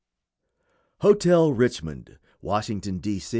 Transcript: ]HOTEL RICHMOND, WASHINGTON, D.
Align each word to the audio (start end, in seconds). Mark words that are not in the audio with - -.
]HOTEL 1.03 1.53
RICHMOND, 1.53 2.17
WASHINGTON, 2.41 2.97
D. 3.01 3.21